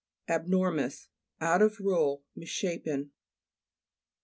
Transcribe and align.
ABXO'HMOUS 0.31 1.09
Out 1.41 1.61
of 1.61 1.79
rule; 1.79 2.23
missha 2.35 2.83
pen. 2.83 3.11